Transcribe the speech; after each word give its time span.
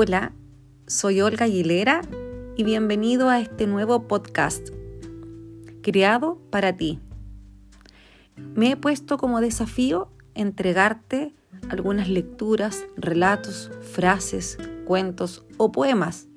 Hola, 0.00 0.32
soy 0.86 1.20
Olga 1.22 1.46
Aguilera 1.46 2.02
y 2.56 2.62
bienvenido 2.62 3.28
a 3.30 3.40
este 3.40 3.66
nuevo 3.66 4.06
podcast 4.06 4.68
creado 5.82 6.38
para 6.50 6.76
ti. 6.76 7.00
Me 8.54 8.70
he 8.70 8.76
puesto 8.76 9.18
como 9.18 9.40
desafío 9.40 10.08
entregarte 10.36 11.34
algunas 11.68 12.08
lecturas, 12.08 12.86
relatos, 12.96 13.72
frases, 13.92 14.56
cuentos 14.84 15.44
o 15.56 15.72
poemas 15.72 16.28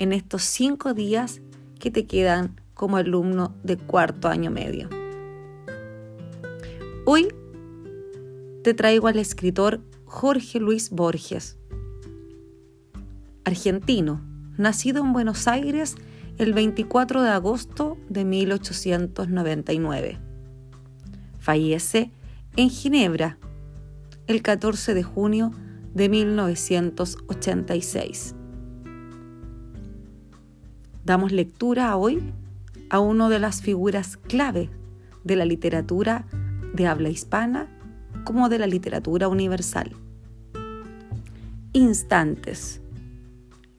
en 0.00 0.12
estos 0.12 0.42
cinco 0.42 0.92
días 0.92 1.40
que 1.78 1.92
te 1.92 2.04
quedan 2.04 2.60
como 2.74 2.96
alumno 2.96 3.54
de 3.62 3.76
cuarto 3.76 4.26
año 4.26 4.50
medio. 4.50 4.88
Hoy 7.06 7.28
te 8.64 8.74
traigo 8.74 9.06
al 9.06 9.20
escritor 9.20 9.82
Jorge 10.04 10.58
Luis 10.58 10.90
Borges 10.90 11.57
argentino, 13.48 14.22
nacido 14.56 15.02
en 15.02 15.12
Buenos 15.12 15.48
Aires 15.48 15.96
el 16.36 16.52
24 16.52 17.22
de 17.22 17.30
agosto 17.30 17.98
de 18.08 18.24
1899. 18.24 20.20
Fallece 21.38 22.12
en 22.56 22.70
Ginebra 22.70 23.38
el 24.26 24.42
14 24.42 24.94
de 24.94 25.02
junio 25.02 25.50
de 25.94 26.08
1986. 26.08 28.36
Damos 31.04 31.32
lectura 31.32 31.96
hoy 31.96 32.22
a 32.90 33.00
una 33.00 33.28
de 33.30 33.38
las 33.38 33.62
figuras 33.62 34.18
clave 34.18 34.68
de 35.24 35.36
la 35.36 35.46
literatura 35.46 36.26
de 36.74 36.86
habla 36.86 37.08
hispana 37.08 37.66
como 38.24 38.50
de 38.50 38.58
la 38.58 38.66
literatura 38.66 39.28
universal. 39.28 39.96
Instantes 41.72 42.82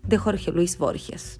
de 0.09 0.17
Jorge 0.17 0.51
Luis 0.51 0.77
Borges. 0.77 1.39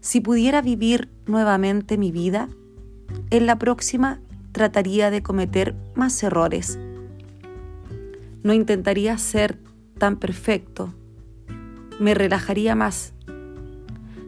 Si 0.00 0.20
pudiera 0.20 0.60
vivir 0.60 1.08
nuevamente 1.26 1.96
mi 1.96 2.10
vida, 2.10 2.48
en 3.30 3.46
la 3.46 3.58
próxima 3.58 4.20
trataría 4.50 5.10
de 5.10 5.22
cometer 5.22 5.76
más 5.94 6.20
errores. 6.22 6.78
No 8.42 8.52
intentaría 8.52 9.16
ser 9.16 9.60
tan 9.98 10.18
perfecto. 10.18 10.92
Me 12.00 12.14
relajaría 12.14 12.74
más. 12.74 13.14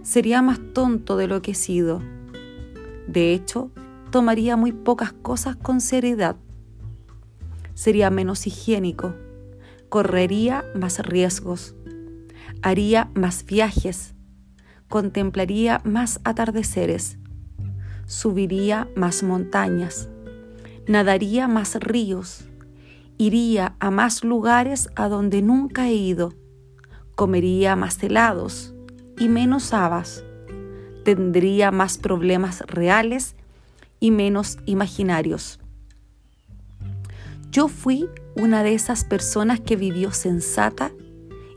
Sería 0.02 0.40
más 0.40 0.60
tonto 0.72 1.16
de 1.16 1.26
lo 1.26 1.42
que 1.42 1.50
he 1.50 1.54
sido. 1.54 2.00
De 3.08 3.34
hecho, 3.34 3.72
tomaría 4.12 4.56
muy 4.56 4.70
pocas 4.70 5.12
cosas 5.12 5.56
con 5.56 5.80
seriedad. 5.80 6.36
Sería 7.74 8.10
menos 8.10 8.46
higiénico 8.46 9.14
correría 9.94 10.64
más 10.74 10.98
riesgos, 10.98 11.76
haría 12.62 13.12
más 13.14 13.44
viajes, 13.44 14.16
contemplaría 14.88 15.82
más 15.84 16.18
atardeceres, 16.24 17.16
subiría 18.04 18.88
más 18.96 19.22
montañas, 19.22 20.08
nadaría 20.88 21.46
más 21.46 21.76
ríos, 21.76 22.44
iría 23.18 23.76
a 23.78 23.92
más 23.92 24.24
lugares 24.24 24.88
a 24.96 25.08
donde 25.08 25.42
nunca 25.42 25.86
he 25.86 25.94
ido, 25.94 26.34
comería 27.14 27.76
más 27.76 28.02
helados 28.02 28.74
y 29.16 29.28
menos 29.28 29.72
habas, 29.72 30.24
tendría 31.04 31.70
más 31.70 31.98
problemas 31.98 32.62
reales 32.62 33.36
y 34.00 34.10
menos 34.10 34.58
imaginarios. 34.66 35.60
Yo 37.54 37.68
fui 37.68 38.10
una 38.34 38.64
de 38.64 38.74
esas 38.74 39.04
personas 39.04 39.60
que 39.60 39.76
vivió 39.76 40.10
sensata 40.10 40.90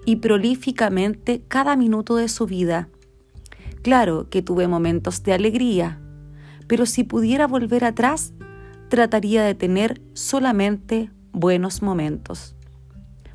y 0.06 0.18
prolíficamente 0.18 1.42
cada 1.48 1.76
minuto 1.76 2.18
de 2.18 2.30
su 2.30 2.46
vida. 2.46 2.88
Claro 3.82 4.30
que 4.30 4.44
tuve 4.44 4.68
momentos 4.68 5.24
de 5.24 5.34
alegría, 5.34 6.00
pero 6.68 6.86
si 6.86 7.04
pudiera 7.04 7.48
volver 7.48 7.84
atrás, 7.84 8.36
trataría 8.90 9.42
de 9.42 9.56
tener 9.56 10.00
solamente 10.14 11.10
buenos 11.32 11.82
momentos. 11.82 12.56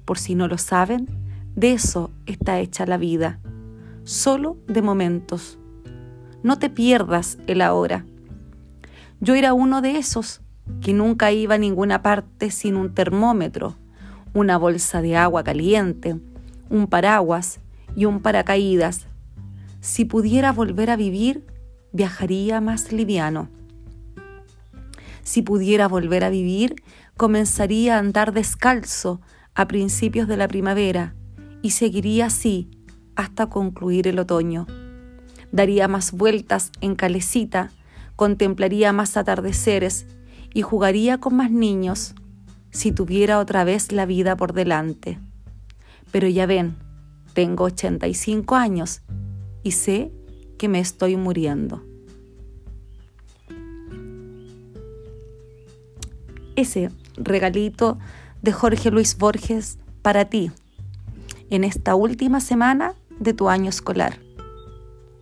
Por 0.04 0.20
si 0.20 0.36
no 0.36 0.46
lo 0.46 0.56
saben, 0.56 1.08
de 1.56 1.72
eso 1.72 2.12
está 2.26 2.60
hecha 2.60 2.86
la 2.86 2.96
vida, 2.96 3.40
solo 4.04 4.56
de 4.68 4.82
momentos. 4.82 5.58
No 6.44 6.60
te 6.60 6.70
pierdas 6.70 7.38
el 7.48 7.60
ahora. 7.60 8.06
Yo 9.18 9.34
era 9.34 9.52
uno 9.52 9.82
de 9.82 9.98
esos 9.98 10.41
que 10.80 10.92
nunca 10.92 11.32
iba 11.32 11.56
a 11.56 11.58
ninguna 11.58 12.02
parte 12.02 12.50
sin 12.50 12.76
un 12.76 12.94
termómetro, 12.94 13.76
una 14.34 14.56
bolsa 14.56 15.02
de 15.02 15.16
agua 15.16 15.44
caliente, 15.44 16.16
un 16.70 16.86
paraguas 16.86 17.60
y 17.94 18.04
un 18.06 18.20
paracaídas. 18.20 19.06
Si 19.80 20.04
pudiera 20.04 20.52
volver 20.52 20.90
a 20.90 20.96
vivir, 20.96 21.44
viajaría 21.92 22.60
más 22.60 22.92
liviano. 22.92 23.48
Si 25.22 25.42
pudiera 25.42 25.86
volver 25.88 26.24
a 26.24 26.30
vivir, 26.30 26.76
comenzaría 27.16 27.96
a 27.96 27.98
andar 27.98 28.32
descalzo 28.32 29.20
a 29.54 29.68
principios 29.68 30.26
de 30.28 30.36
la 30.36 30.48
primavera 30.48 31.14
y 31.62 31.70
seguiría 31.70 32.26
así 32.26 32.70
hasta 33.14 33.46
concluir 33.48 34.08
el 34.08 34.18
otoño. 34.18 34.66
Daría 35.52 35.86
más 35.86 36.12
vueltas 36.12 36.72
en 36.80 36.94
calecita, 36.94 37.70
contemplaría 38.16 38.92
más 38.92 39.16
atardeceres 39.16 40.06
y 40.54 40.62
jugaría 40.62 41.18
con 41.18 41.36
más 41.36 41.50
niños 41.50 42.14
si 42.70 42.92
tuviera 42.92 43.38
otra 43.38 43.64
vez 43.64 43.92
la 43.92 44.06
vida 44.06 44.36
por 44.36 44.52
delante. 44.52 45.18
Pero 46.10 46.28
ya 46.28 46.46
ven, 46.46 46.76
tengo 47.34 47.64
85 47.64 48.54
años 48.56 49.02
y 49.62 49.72
sé 49.72 50.12
que 50.58 50.68
me 50.68 50.80
estoy 50.80 51.16
muriendo. 51.16 51.82
Ese 56.56 56.90
regalito 57.16 57.98
de 58.42 58.52
Jorge 58.52 58.90
Luis 58.90 59.16
Borges 59.16 59.78
para 60.02 60.26
ti 60.26 60.50
en 61.50 61.64
esta 61.64 61.94
última 61.94 62.40
semana 62.40 62.94
de 63.20 63.34
tu 63.34 63.48
año 63.48 63.68
escolar. 63.68 64.18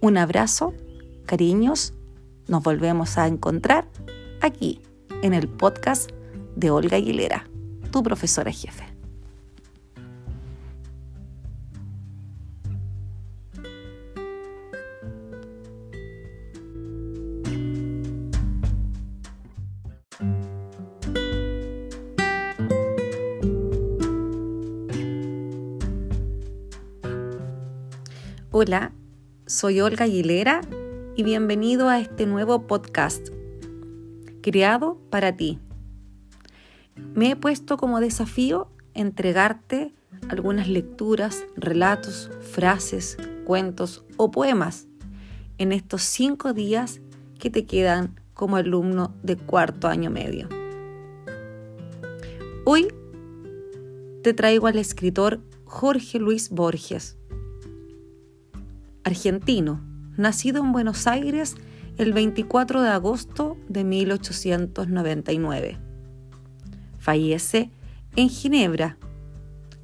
Un 0.00 0.16
abrazo, 0.16 0.72
cariños, 1.26 1.92
nos 2.48 2.62
volvemos 2.62 3.18
a 3.18 3.26
encontrar 3.26 3.86
aquí 4.40 4.80
en 5.22 5.34
el 5.34 5.48
podcast 5.48 6.10
de 6.56 6.70
Olga 6.70 6.96
Aguilera, 6.96 7.44
tu 7.90 8.02
profesora 8.02 8.50
jefe. 8.50 8.84
Hola, 28.52 28.92
soy 29.46 29.80
Olga 29.80 30.04
Aguilera 30.04 30.60
y 31.16 31.22
bienvenido 31.22 31.88
a 31.88 31.98
este 31.98 32.26
nuevo 32.26 32.66
podcast 32.66 33.28
creado 34.40 34.98
para 35.10 35.36
ti. 35.36 35.58
Me 37.14 37.30
he 37.30 37.36
puesto 37.36 37.76
como 37.76 38.00
desafío 38.00 38.68
entregarte 38.94 39.94
algunas 40.28 40.68
lecturas, 40.68 41.44
relatos, 41.56 42.30
frases, 42.40 43.16
cuentos 43.44 44.04
o 44.16 44.30
poemas 44.30 44.86
en 45.58 45.72
estos 45.72 46.02
cinco 46.02 46.52
días 46.52 47.00
que 47.38 47.50
te 47.50 47.66
quedan 47.66 48.20
como 48.34 48.56
alumno 48.56 49.14
de 49.22 49.36
cuarto 49.36 49.88
año 49.88 50.10
medio. 50.10 50.48
Hoy 52.64 52.88
te 54.22 54.34
traigo 54.34 54.66
al 54.66 54.78
escritor 54.78 55.40
Jorge 55.64 56.18
Luis 56.18 56.50
Borges, 56.50 57.16
argentino, 59.04 59.80
nacido 60.16 60.62
en 60.62 60.72
Buenos 60.72 61.06
Aires 61.06 61.56
el 61.98 62.12
24 62.12 62.82
de 62.82 62.88
agosto 62.88 63.56
de 63.68 63.84
1899. 63.84 65.78
Fallece 66.98 67.70
en 68.16 68.28
Ginebra 68.28 68.96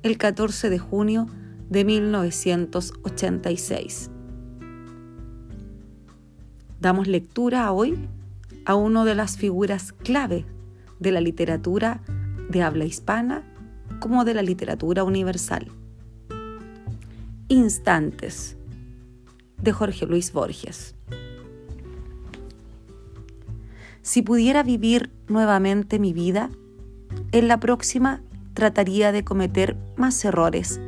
el 0.02 0.18
14 0.18 0.68
de 0.70 0.78
junio 0.78 1.26
de 1.68 1.84
1986. 1.84 4.10
Damos 6.80 7.06
lectura 7.08 7.72
hoy 7.72 8.08
a 8.64 8.74
una 8.74 9.04
de 9.04 9.14
las 9.14 9.36
figuras 9.36 9.92
clave 9.92 10.46
de 11.00 11.12
la 11.12 11.20
literatura 11.20 12.02
de 12.48 12.62
habla 12.62 12.84
hispana 12.84 13.42
como 14.00 14.24
de 14.24 14.34
la 14.34 14.42
literatura 14.42 15.04
universal. 15.04 15.70
Instantes 17.48 18.56
de 19.60 19.72
Jorge 19.72 20.06
Luis 20.06 20.32
Borges. 20.32 20.94
Si 24.06 24.22
pudiera 24.22 24.62
vivir 24.62 25.10
nuevamente 25.26 25.98
mi 25.98 26.12
vida, 26.12 26.50
en 27.32 27.48
la 27.48 27.58
próxima 27.58 28.22
trataría 28.54 29.10
de 29.10 29.24
cometer 29.24 29.76
más 29.96 30.24
errores. 30.24 30.80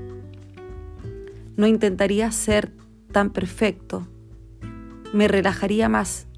No 1.56 1.67
intentaría 1.67 2.31
ser 2.31 2.73
tan 3.11 3.31
perfecto. 3.31 4.06
Me 5.12 5.26
relajaría 5.26 5.88
más. 5.88 6.29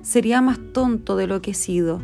Sería 0.00 0.40
más 0.40 0.58
tonto 0.72 1.14
de 1.14 1.26
lo 1.26 1.42
que 1.42 1.50
he 1.50 1.54
sido. 1.54 2.00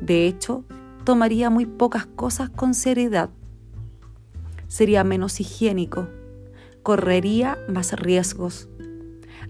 De 0.00 0.28
hecho, 0.28 0.64
tomaría 1.02 1.50
muy 1.50 1.66
pocas 1.66 2.06
cosas 2.06 2.50
con 2.50 2.74
seriedad. 2.74 3.30
Sería 4.68 5.02
menos 5.02 5.40
higiénico. 5.40 6.08
Correría 6.84 7.58
más 7.68 7.94
riesgos. 7.94 8.68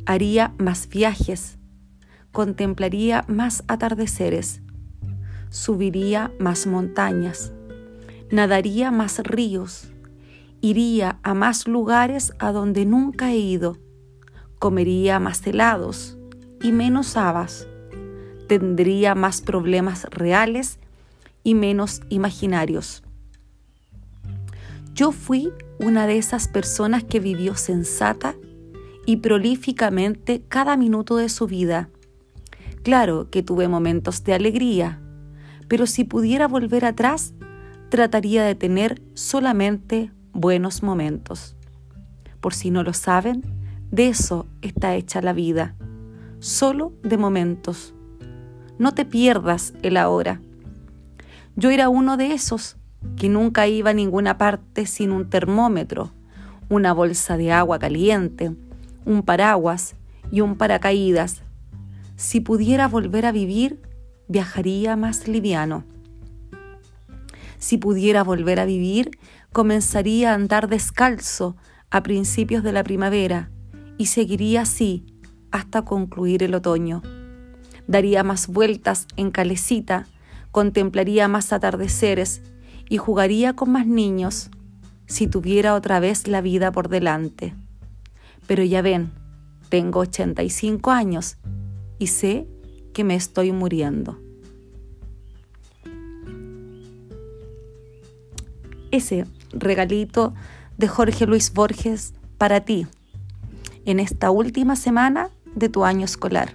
Haría 0.06 0.54
más 0.56 0.88
viajes. 0.88 1.59
Contemplaría 2.32 3.24
más 3.26 3.64
atardeceres. 3.66 4.62
Subiría 5.48 6.32
más 6.38 6.66
montañas. 6.66 7.52
Nadaría 8.30 8.90
más 8.90 9.18
ríos. 9.18 9.88
Iría 10.60 11.18
a 11.22 11.34
más 11.34 11.66
lugares 11.66 12.32
a 12.38 12.52
donde 12.52 12.86
nunca 12.86 13.32
he 13.32 13.38
ido. 13.38 13.78
Comería 14.60 15.18
más 15.18 15.44
helados 15.46 16.18
y 16.62 16.70
menos 16.70 17.16
habas. 17.16 17.66
Tendría 18.46 19.14
más 19.14 19.40
problemas 19.40 20.04
reales 20.10 20.78
y 21.42 21.54
menos 21.54 22.00
imaginarios. 22.10 23.02
Yo 24.94 25.12
fui 25.12 25.52
una 25.78 26.06
de 26.06 26.18
esas 26.18 26.46
personas 26.46 27.02
que 27.02 27.20
vivió 27.20 27.54
sensata 27.56 28.34
y 29.06 29.16
prolíficamente 29.16 30.42
cada 30.48 30.76
minuto 30.76 31.16
de 31.16 31.28
su 31.28 31.46
vida. 31.46 31.88
Claro 32.82 33.28
que 33.30 33.42
tuve 33.42 33.68
momentos 33.68 34.24
de 34.24 34.34
alegría, 34.34 35.00
pero 35.68 35.86
si 35.86 36.04
pudiera 36.04 36.48
volver 36.48 36.84
atrás, 36.84 37.34
trataría 37.90 38.42
de 38.44 38.54
tener 38.54 39.02
solamente 39.14 40.12
buenos 40.32 40.82
momentos. 40.82 41.56
Por 42.40 42.54
si 42.54 42.70
no 42.70 42.82
lo 42.82 42.94
saben, 42.94 43.42
de 43.90 44.08
eso 44.08 44.46
está 44.62 44.94
hecha 44.94 45.20
la 45.20 45.32
vida, 45.32 45.74
solo 46.38 46.94
de 47.02 47.18
momentos. 47.18 47.94
No 48.78 48.94
te 48.94 49.04
pierdas 49.04 49.74
el 49.82 49.96
ahora. 49.96 50.40
Yo 51.56 51.70
era 51.70 51.88
uno 51.88 52.16
de 52.16 52.32
esos 52.32 52.76
que 53.16 53.28
nunca 53.28 53.66
iba 53.66 53.90
a 53.90 53.94
ninguna 53.94 54.38
parte 54.38 54.86
sin 54.86 55.10
un 55.10 55.28
termómetro, 55.28 56.12
una 56.70 56.92
bolsa 56.92 57.36
de 57.36 57.52
agua 57.52 57.78
caliente, 57.78 58.54
un 59.04 59.22
paraguas 59.22 59.96
y 60.30 60.40
un 60.40 60.56
paracaídas. 60.56 61.42
Si 62.20 62.40
pudiera 62.40 62.86
volver 62.86 63.24
a 63.24 63.32
vivir, 63.32 63.80
viajaría 64.28 64.94
más 64.94 65.26
liviano. 65.26 65.84
Si 67.58 67.78
pudiera 67.78 68.22
volver 68.22 68.60
a 68.60 68.66
vivir, 68.66 69.12
comenzaría 69.54 70.30
a 70.30 70.34
andar 70.34 70.68
descalzo 70.68 71.56
a 71.88 72.02
principios 72.02 72.62
de 72.62 72.74
la 72.74 72.84
primavera 72.84 73.50
y 73.96 74.06
seguiría 74.06 74.62
así 74.62 75.06
hasta 75.50 75.86
concluir 75.86 76.42
el 76.42 76.54
otoño. 76.54 77.00
Daría 77.86 78.22
más 78.22 78.48
vueltas 78.48 79.06
en 79.16 79.30
calecita, 79.30 80.06
contemplaría 80.50 81.26
más 81.26 81.54
atardeceres 81.54 82.42
y 82.90 82.98
jugaría 82.98 83.54
con 83.54 83.72
más 83.72 83.86
niños 83.86 84.50
si 85.06 85.26
tuviera 85.26 85.74
otra 85.74 86.00
vez 86.00 86.28
la 86.28 86.42
vida 86.42 86.70
por 86.70 86.90
delante. 86.90 87.54
Pero 88.46 88.62
ya 88.62 88.82
ven, 88.82 89.10
tengo 89.70 90.00
85 90.00 90.90
años 90.90 91.38
y 92.00 92.08
sé 92.08 92.48
que 92.92 93.04
me 93.04 93.14
estoy 93.14 93.52
muriendo. 93.52 94.18
Ese 98.90 99.26
regalito 99.52 100.34
de 100.78 100.88
Jorge 100.88 101.26
Luis 101.26 101.52
Borges 101.52 102.14
para 102.38 102.62
ti 102.62 102.88
en 103.84 104.00
esta 104.00 104.32
última 104.32 104.74
semana 104.74 105.30
de 105.54 105.68
tu 105.68 105.84
año 105.84 106.04
escolar. 106.04 106.54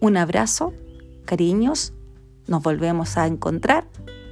Un 0.00 0.18
abrazo, 0.18 0.74
cariños, 1.24 1.94
nos 2.46 2.62
volvemos 2.62 3.16
a 3.16 3.26
encontrar 3.26 3.86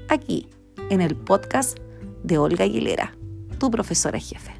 aquí 0.08 0.48
en 0.90 1.00
el 1.00 1.14
podcast 1.14 1.78
de 2.24 2.36
Olga 2.36 2.64
Aguilera, 2.64 3.16
tu 3.58 3.70
profesora 3.70 4.18
jefe. 4.18 4.59